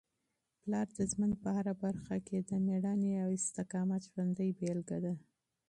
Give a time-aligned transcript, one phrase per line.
[0.61, 5.13] پلار د ژوند په هره برخه کي د مېړانې او استقامت ژوندۍ بېلګه ده.